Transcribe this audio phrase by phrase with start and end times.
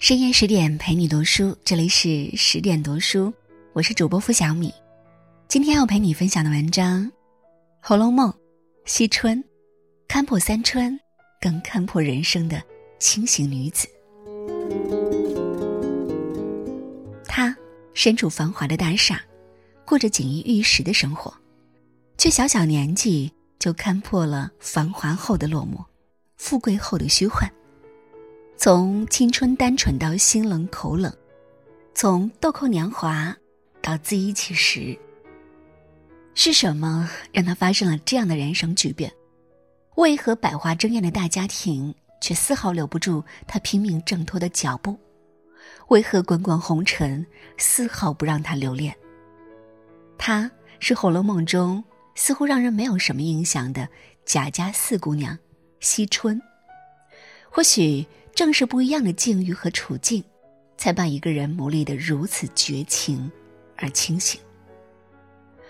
[0.00, 3.30] 深夜十点陪你读书，这里是十点读书，
[3.74, 4.72] 我是主播付小米。
[5.46, 7.04] 今天要陪你分享的文章，
[7.82, 8.30] 《红楼梦》，
[8.86, 9.44] 惜春，
[10.08, 10.98] 看破三春，
[11.38, 12.62] 更看破人生的
[12.98, 13.86] 清醒女子。
[17.26, 17.54] 她
[17.92, 19.20] 身处繁华的大厦，
[19.84, 21.32] 过着锦衣玉食的生活，
[22.16, 25.84] 却小小年纪就看破了繁华后的落寞，
[26.42, 27.48] 富贵后的虚幻。
[28.56, 31.14] 从青春单纯到心冷口冷，
[31.94, 33.36] 从豆蔻年华
[33.82, 34.98] 到自依其实。
[36.34, 39.12] 是什么让他发生了这样的人生巨变？
[39.96, 44.98] 为何百花争艳的大家庭却丝毫留不住他拼命挣脱的脚步？
[45.88, 47.24] 为何滚滚红尘
[47.58, 48.96] 丝毫不让他留恋？
[50.16, 53.86] 她是《红楼梦》中似乎让人没有什么印象的
[54.24, 55.38] 贾家四姑娘
[55.80, 56.40] 惜春。
[57.50, 58.06] 或许。
[58.32, 60.22] 正是不一样的境遇和处境，
[60.78, 63.30] 才把一个人磨砺得如此绝情
[63.76, 64.40] 而清醒。《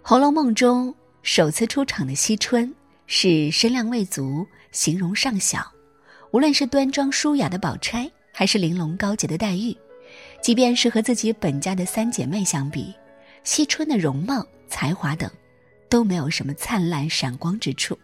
[0.00, 2.72] 红楼梦》中首次出场的惜春
[3.06, 5.70] 是身量未足、形容尚小，
[6.30, 9.76] 无论是端庄淑雅的宝钗，还是玲珑高洁的黛玉，
[10.40, 12.94] 即便是和自己本家的三姐妹相比，
[13.42, 15.28] 惜春的容貌、才华等，
[15.90, 17.98] 都没有什么灿烂闪光之处。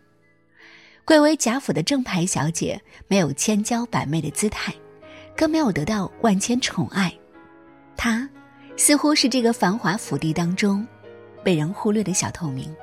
[1.04, 4.72] 贵为贾府的正牌小姐，没有千娇百媚的姿态，
[5.36, 7.12] 更没有得到万千宠爱。
[7.96, 8.28] 她
[8.76, 10.86] 似乎是这个繁华府邸当中
[11.42, 12.74] 被人忽略的小透明。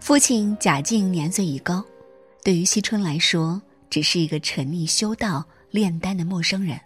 [0.00, 1.84] 父亲贾敬年岁已高，
[2.42, 6.80] 对于惜春来说，只是一个沉溺修道、炼丹的陌生人。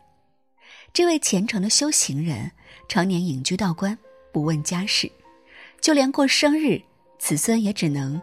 [0.93, 2.51] 这位虔诚的修行人，
[2.89, 3.99] 常年隐居道观，
[4.31, 5.11] 不问家事，
[5.81, 6.81] 就连过生日，
[7.19, 8.21] 子孙也只能。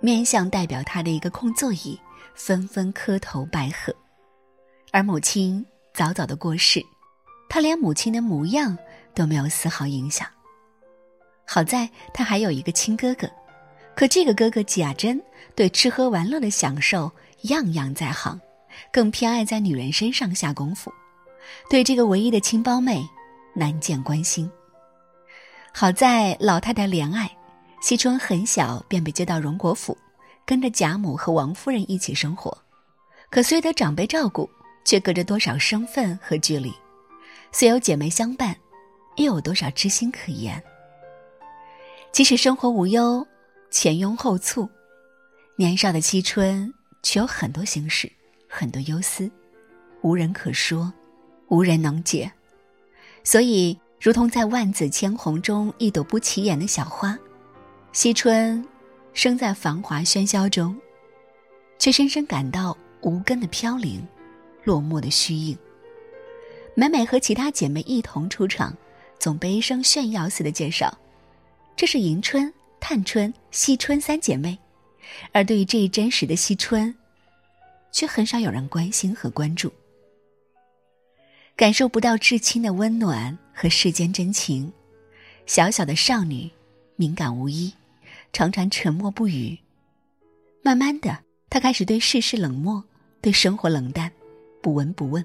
[0.00, 1.98] 面向代表他的一个空座椅，
[2.34, 3.94] 纷纷磕头拜贺。
[4.92, 6.82] 而母亲早早的过世，
[7.48, 8.76] 他连母亲的模样
[9.14, 10.26] 都没有丝毫影响。
[11.46, 13.28] 好在他还有一个亲哥哥，
[13.96, 15.20] 可这个哥哥贾珍
[15.54, 17.10] 对吃喝玩乐的享受
[17.42, 18.40] 样样在行，
[18.92, 20.92] 更偏爱在女人身上下功夫，
[21.68, 23.02] 对这个唯一的亲胞妹
[23.54, 24.50] 难见关心。
[25.72, 27.37] 好在老太太怜爱。
[27.80, 29.96] 惜春很小便被接到荣国府，
[30.44, 32.56] 跟着贾母和王夫人一起生活。
[33.30, 34.48] 可虽得长辈照顾，
[34.84, 36.72] 却隔着多少身份和距离；
[37.52, 38.56] 虽有姐妹相伴，
[39.16, 40.60] 又有多少知心可言？
[42.10, 43.26] 即使生活无忧，
[43.70, 44.68] 前拥后簇，
[45.56, 46.72] 年少的惜春
[47.02, 48.10] 却有很多心事，
[48.48, 49.30] 很多忧思，
[50.02, 50.92] 无人可说，
[51.48, 52.32] 无人能解。
[53.22, 57.16] 所以，如同在万紫千红中一朵不起眼的小花。
[57.92, 58.64] 惜春，
[59.12, 60.76] 生在繁华喧嚣中，
[61.78, 64.06] 却深深感到无根的飘零，
[64.62, 65.56] 落寞的虚影。
[66.74, 68.76] 每每和其他姐妹一同出场，
[69.18, 70.96] 总悲声炫耀似的介绍
[71.74, 74.56] ：“这是迎春、探春、惜春三姐妹。”
[75.32, 76.94] 而对于这一真实的惜春，
[77.90, 79.72] 却很少有人关心和关注。
[81.56, 84.70] 感受不到至亲的温暖和世间真情，
[85.46, 86.48] 小小的少女，
[86.98, 87.72] 敏感无依。
[88.30, 89.58] 常常沉默不语。
[90.62, 92.84] 慢慢的，他开始对世事冷漠，
[93.22, 94.12] 对生活冷淡，
[94.60, 95.24] 不闻不问。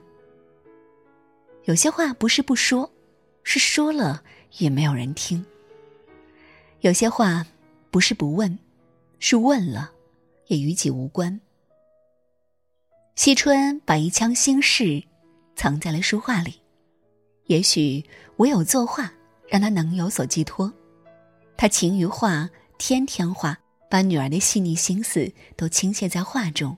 [1.66, 2.90] 有些话不是不说，
[3.44, 4.24] 是说了
[4.60, 5.46] 也没有人听。
[6.82, 7.46] 有些话
[7.92, 8.58] 不是不问，
[9.20, 9.92] 是问了，
[10.48, 11.42] 也与己无关。
[13.16, 15.04] 惜春把一腔心事
[15.56, 16.62] 藏在了书画里，
[17.48, 18.06] 也许
[18.38, 19.12] 唯有作画，
[19.50, 20.72] 让他能有所寄托。
[21.58, 22.50] 他勤于画。
[22.80, 23.58] 天天画，
[23.90, 26.76] 把女儿的细腻心思都倾泻在画中。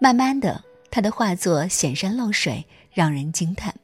[0.00, 3.74] 慢慢的，他的画作显山露水，让人惊叹。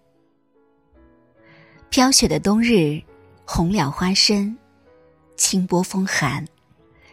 [1.91, 3.03] 飘雪的冬日，
[3.45, 4.57] 红蓼花深，
[5.37, 6.47] 清波风寒。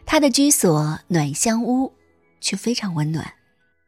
[0.05, 1.91] 他的居所暖香屋，
[2.39, 3.29] 却非常温暖。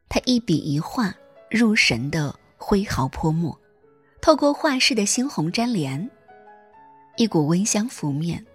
[0.10, 1.16] 他一笔一画，
[1.50, 3.58] 入神的挥毫泼墨，
[4.20, 6.10] 透过画室的猩红粘连，
[7.16, 8.46] 一股温香拂面。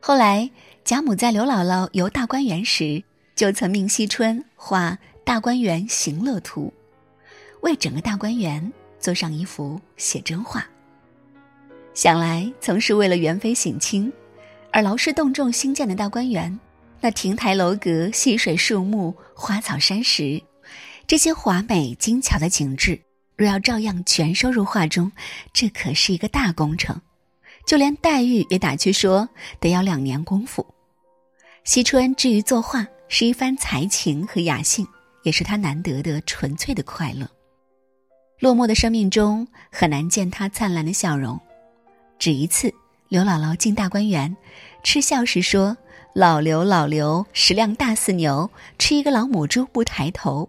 [0.00, 0.50] 后来。
[0.82, 3.04] 贾母在刘姥姥游大观园时，
[3.36, 4.92] 就曾命惜春画
[5.24, 6.72] 《大观园行乐图》，
[7.60, 10.66] 为整个大观园做上一幅写真画。
[11.94, 14.12] 想来曾是为了元妃省亲，
[14.72, 16.58] 而劳师动众兴建的大观园，
[17.00, 20.42] 那亭台楼阁、溪水树木、花草山石，
[21.06, 22.98] 这些华美精巧的景致，
[23.36, 25.12] 若要照样全收入画中，
[25.52, 27.00] 这可是一个大工程。
[27.66, 29.28] 就连黛玉也打趣说
[29.60, 30.66] ：“得要两年功夫。”
[31.64, 34.86] 惜春至于作画，是一番才情和雅兴，
[35.22, 37.28] 也是他难得的纯粹的快乐。
[38.38, 41.38] 落寞的生命中很难见他灿烂的笑容。
[42.18, 42.72] 只一次，
[43.08, 44.34] 刘姥姥进大观园，
[44.82, 45.76] 吃笑时说
[46.14, 50.48] ：“老刘，老刘，食量大似牛，吃一个老母猪不抬头。”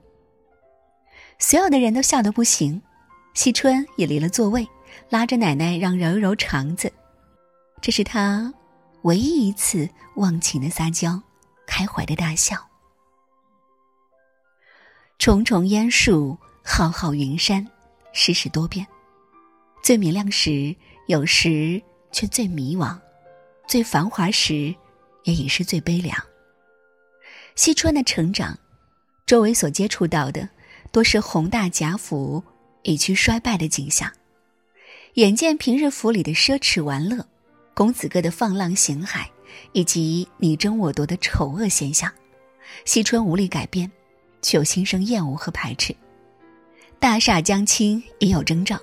[1.38, 2.82] 所有的人都笑得不行。
[3.34, 4.68] 惜春也离了座位，
[5.10, 6.92] 拉着奶奶让揉揉肠子。
[7.82, 8.54] 这是他
[9.02, 11.22] 唯一一次忘情的撒娇，
[11.66, 12.70] 开怀的大笑。
[15.18, 17.68] 重重烟树，浩浩云山。
[18.14, 18.86] 世事多变，
[19.82, 20.76] 最明亮时，
[21.08, 21.82] 有时
[22.12, 23.00] 却最迷惘；
[23.66, 24.76] 最繁华时，
[25.24, 26.18] 也已是最悲凉。
[27.56, 28.60] 惜春的成长，
[29.26, 30.50] 周围所接触到的，
[30.92, 32.44] 多是宏大贾府
[32.84, 34.12] 已趋衰败的景象。
[35.14, 37.26] 眼见平日府里的奢侈玩乐、
[37.74, 39.26] 公子哥的放浪形骸，
[39.72, 42.12] 以及你争我夺的丑恶现象，
[42.86, 43.92] 惜春无力改变，
[44.42, 45.96] 却又心生厌恶和排斥。
[47.00, 48.80] 大厦将倾已有征兆。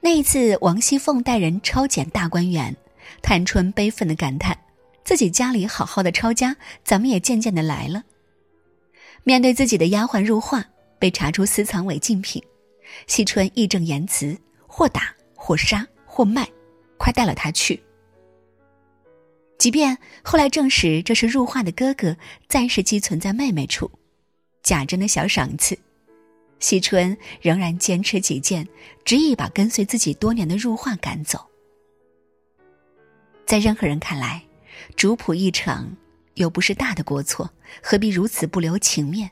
[0.00, 2.76] 那一次，王熙凤带人抄检大观园，
[3.22, 4.58] 探春悲愤的感叹
[5.04, 8.02] ：“自己家里好好的抄家，怎么也渐渐的来了？”
[9.22, 10.64] 面对自己的丫鬟入画
[10.98, 12.42] 被查出私藏违禁品，
[13.06, 14.36] 惜春义正言辞
[14.66, 16.46] ：“或打，或杀，或卖，
[16.98, 17.82] 快带了他去。”
[19.58, 22.16] 即便后来证实这是入画的哥哥
[22.48, 23.90] 暂时寄存在妹妹处，
[24.62, 25.78] 贾珍的小赏赐。
[26.60, 28.66] 惜春仍然坚持己见，
[29.04, 31.46] 执意把跟随自己多年的入画赶走。
[33.46, 34.42] 在任何人看来，
[34.96, 35.96] 主仆一场，
[36.34, 37.52] 又不是大的过错，
[37.82, 39.30] 何必如此不留情面？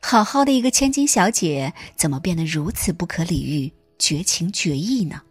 [0.00, 5.22] 好好的一个千金小姐，怎么变得如此不可理喻、绝情绝义呢？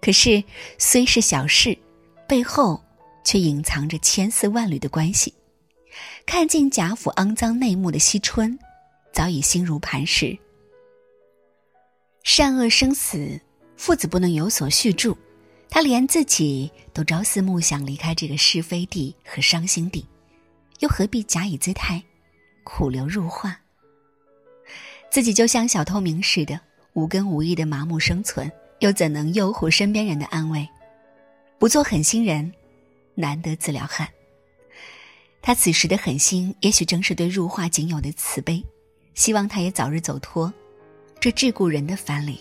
[0.00, 0.44] 可是，
[0.78, 1.76] 虽是小事，
[2.26, 2.82] 背后
[3.24, 5.32] 却隐藏着千丝万缕的关系。
[6.26, 8.58] 看尽贾府肮脏内幕的惜春。
[9.12, 10.36] 早已心如磐石。
[12.24, 13.40] 善恶生死，
[13.76, 15.16] 父子不能有所续住，
[15.70, 20.04] 他连自己都朝思暮想离开这个是非地和伤心地，
[20.80, 22.02] 又何必假以姿态，
[22.64, 23.56] 苦留入画？
[25.12, 26.58] 自己就像小透明似的，
[26.94, 28.50] 无根无义的麻木生存，
[28.80, 30.68] 又怎能诱惑身边人的安慰？
[31.58, 32.52] 不做狠心人，
[33.14, 34.08] 难得自了汉。
[35.40, 38.64] 他此时的狠心，也许正是对入画仅有的慈悲。
[39.14, 40.52] 希望他也早日走脱
[41.20, 42.40] 这桎梏人的藩篱。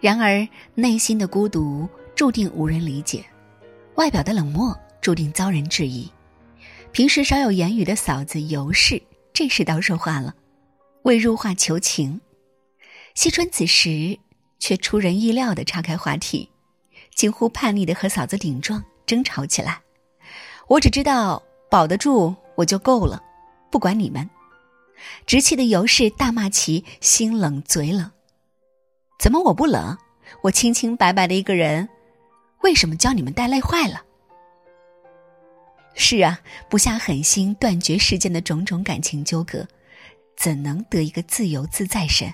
[0.00, 3.24] 然而内心的孤独注定无人理解，
[3.96, 6.08] 外表的冷漠注定遭人质疑。
[6.92, 9.02] 平时少有言语的嫂子尤氏，
[9.32, 10.34] 这时倒说话了，
[11.02, 12.20] 为入画求情。
[13.14, 14.16] 惜春此时
[14.60, 16.48] 却出人意料的岔开话题，
[17.18, 19.80] 近乎叛逆的和嫂子顶撞争吵起来。
[20.68, 23.20] 我只知道保得住我就够了，
[23.72, 24.30] 不管你们。
[25.26, 28.08] 直气的尤氏大骂其心冷嘴冷，
[29.18, 29.98] 怎么我不冷？
[30.42, 31.88] 我清清白白的一个人，
[32.60, 34.02] 为什么教你们带累坏了？
[35.94, 36.38] 是啊，
[36.70, 39.66] 不下狠心断绝世间的种种感情纠葛，
[40.36, 42.32] 怎能得一个自由自在身？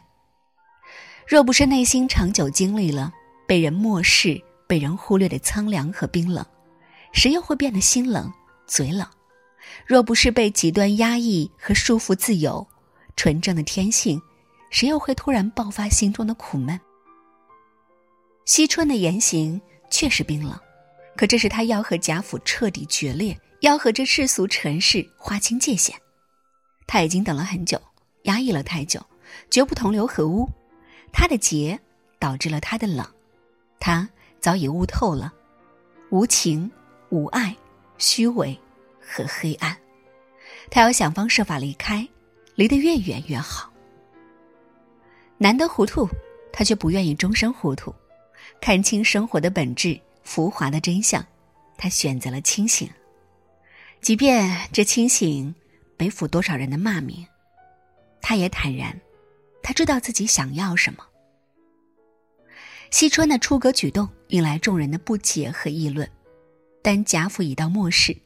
[1.27, 3.15] 若不是内心长久经历了
[3.47, 4.43] 被人漠视、
[4.75, 6.45] 被人忽略的苍凉和冰冷，
[7.13, 8.33] 谁又会变得心冷
[8.67, 9.09] 嘴冷？
[9.87, 12.67] 若不是被极端压抑和束缚自由，
[13.15, 14.21] 纯正的天性，
[14.71, 16.81] 谁又会突然爆发心中的苦闷？
[18.47, 19.61] 惜春的言行
[19.91, 20.59] 确实冰冷，
[21.17, 25.95] 可这是他要和贾府彻底决裂，要和这世俗尘世划清界限。
[26.89, 27.81] 他已经等了很久，
[28.25, 29.01] 压抑了太久，
[29.53, 30.51] 绝不同流合污。
[31.13, 31.79] 他的劫
[32.19, 33.07] 导致了他的冷，
[33.79, 34.09] 他
[34.45, 35.33] 早已悟透了，
[36.11, 36.71] 无情、
[37.09, 37.57] 无爱、
[37.97, 38.61] 虚伪。
[39.07, 39.75] 和黑暗，
[40.71, 42.07] 他要想方设法离开，
[42.55, 43.73] 离得越远越好。
[45.39, 46.07] 难得糊涂，
[46.53, 47.95] 他却不愿意终身糊涂，
[48.61, 51.25] 看清生活的本质、浮华的真相，
[51.79, 52.87] 他选择了清醒。
[54.03, 55.55] 即便这清醒
[55.97, 57.27] 背负多少人的骂名，
[58.21, 58.99] 他也坦然，
[59.63, 61.03] 他知道自己想要什么。
[62.95, 66.09] 惜春的出格举动引来众人的不解和议论。
[66.81, 68.17] 但贾府已到末世，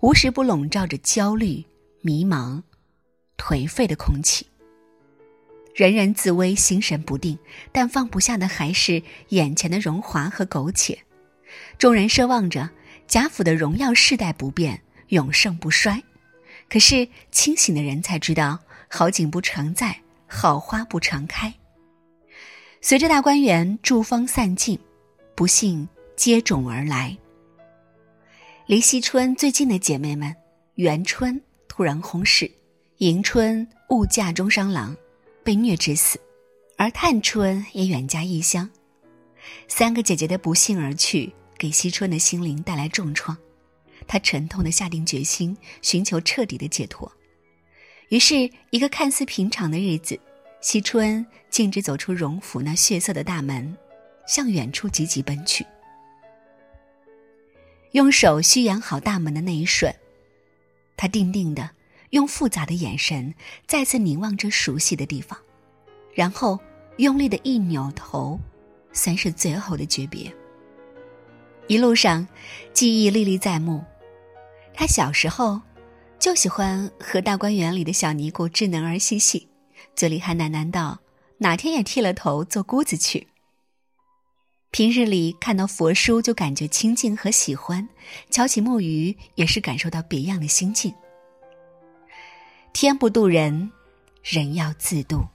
[0.00, 1.64] 无时不笼罩着焦虑、
[2.00, 2.60] 迷茫、
[3.38, 4.44] 颓废的空气。
[5.76, 7.38] 人人自危，心神不定，
[7.70, 10.98] 但放不下的还是眼前的荣华和苟且。
[11.78, 12.68] 众人奢望着
[13.06, 16.02] 贾府的荣耀世代不变，永盛不衰。
[16.68, 18.58] 可是清醒的人才知道，
[18.90, 21.54] 好景不常在，好花不常开。
[22.88, 24.78] 随着大观园祝芳散尽，
[25.34, 27.18] 不幸接踵而来。
[28.64, 30.32] 离惜春最近的姐妹们，
[30.76, 32.48] 元春突然薨逝，
[32.98, 34.96] 迎春误嫁中伤郎，
[35.42, 36.16] 被虐致死，
[36.76, 38.70] 而探春也远嫁异乡。
[39.66, 43.36] 三个姐姐的不幸而去，给惜春的心灵带来重创。
[44.06, 47.10] 她沉痛的下定决心，寻求彻底的解脱。
[48.10, 50.16] 于是，一个看似平常的日子，
[50.60, 53.76] 惜春径直走出荣府那血色的大门，
[54.26, 55.64] 向远处急急奔去。
[57.92, 59.94] 用手虚掩好大门的那一瞬，
[60.96, 61.70] 他定定的
[62.10, 63.34] 用复杂的眼神
[63.66, 65.38] 再次凝望着熟悉的地方，
[66.12, 66.58] 然后
[66.96, 68.38] 用力的一扭头，
[68.92, 70.30] 算是最后的诀别。
[71.68, 72.26] 一路上，
[72.72, 73.84] 记忆历历在目。
[74.74, 75.60] 他小时候
[76.18, 79.48] 就喜欢和大观园里的小尼姑稚嫩儿嬉戏，
[79.96, 81.00] 嘴里还喃喃道
[81.38, 83.26] ：“哪天也剃了头做姑子去。”
[84.70, 87.88] 平日里看到佛书就感觉清静和喜欢，
[88.30, 90.94] 瞧起木鱼也是感受到别样的心境。
[92.74, 93.72] 天不渡人，
[94.22, 95.26] 人要自渡。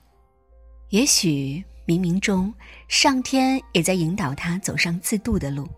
[0.90, 2.54] 也许冥冥中，
[2.86, 5.68] 上天也在引导他走上自渡的路。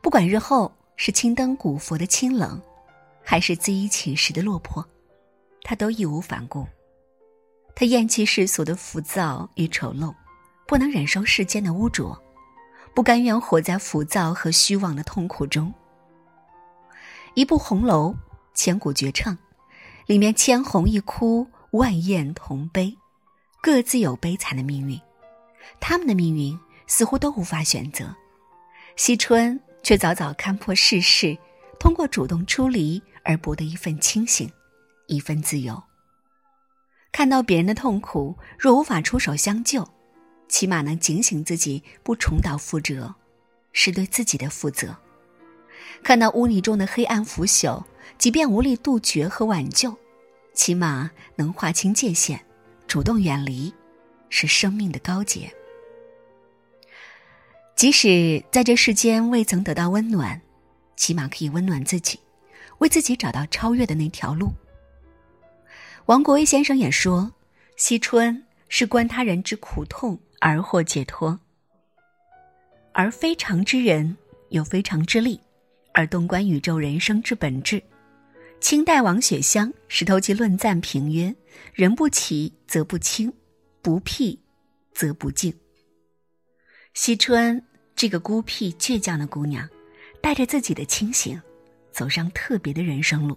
[0.00, 2.58] 不管日后是青灯古佛的清冷，
[3.22, 4.82] 还是自一起时的落魄，
[5.62, 6.66] 他都义无反顾。
[7.80, 10.12] 他厌弃世俗的浮躁与丑陋，
[10.66, 12.20] 不能忍受世间的污浊。
[12.92, 15.72] 不甘愿活在浮躁和虚妄的痛苦中。
[17.34, 18.16] 一部红楼，
[18.52, 19.38] 千古绝唱，
[20.06, 22.98] 里面千红一哭，万艳同悲，
[23.62, 25.00] 各自有悲惨的命运。
[25.78, 26.58] 他们的命运
[26.88, 28.12] 似乎都无法选择，
[28.96, 31.38] 惜春却早早看破世事，
[31.78, 34.50] 通过主动出离而博得一份清醒，
[35.06, 35.80] 一份自由。
[37.10, 39.88] 看到别人的痛苦，若无法出手相救。
[40.48, 43.14] 起码能警醒自己，不重蹈覆辙，
[43.72, 44.96] 是对自己的负责。
[46.02, 47.84] 看到污泥中的黑暗腐朽，
[48.16, 49.94] 即便无力杜绝和挽救，
[50.54, 52.40] 起码能划清界限，
[52.86, 53.72] 主动远离，
[54.30, 55.52] 是生命的高洁。
[57.76, 60.40] 即使在这世间未曾得到温暖，
[60.96, 62.18] 起码可以温暖自己，
[62.78, 64.52] 为自己找到超越的那条路。
[66.08, 67.30] 王国维先生也说
[67.76, 71.40] ：“惜春是观他人之苦痛。”而获解脱，
[72.92, 74.16] 而非常之人
[74.50, 75.40] 有非常之力，
[75.92, 77.82] 而洞观宇宙人生之本质。
[78.60, 81.34] 清代王雪香《石头记论赞》评曰
[81.74, 83.32] ：“人不齐则不清，
[83.82, 84.40] 不辟
[84.92, 85.52] 则不净。”
[86.94, 87.60] 惜春
[87.96, 89.68] 这个孤僻倔强的姑娘，
[90.22, 91.42] 带着自己的清醒，
[91.90, 93.36] 走上特别的人生路。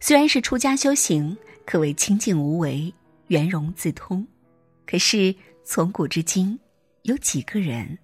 [0.00, 2.92] 虽然是出家修行，可谓清净无为、
[3.28, 4.26] 圆融自通，
[4.86, 5.34] 可是。
[5.70, 6.58] 从古至今，
[7.02, 7.98] 有几个人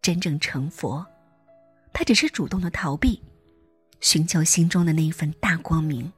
[0.00, 1.04] 真正成佛？
[1.92, 3.22] 他只是主动的逃避，
[4.00, 6.10] 寻求心中的那一份大光明。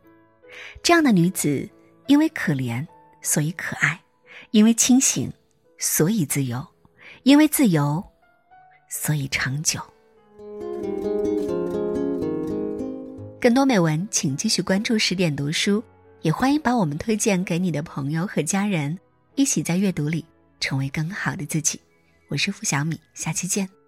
[0.80, 1.68] 这样的女子，
[2.06, 2.86] 因为可怜，
[3.20, 3.98] 所以可爱；
[4.52, 5.32] 因为清醒，
[5.76, 6.64] 所以自由；
[7.24, 8.04] 因为自由，
[8.88, 9.80] 所以长久。
[13.42, 15.82] 更多美文，请继续关注十点读书，
[16.20, 18.96] 也欢迎把我们推荐给你的朋友和家人，
[19.34, 20.25] 一起在阅读里。
[20.61, 21.80] 成为更好的自己，
[22.28, 23.81] 我是付小米，下期见。